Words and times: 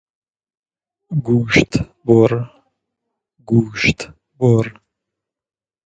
گوشت 1.27 1.71
بر 4.39 4.71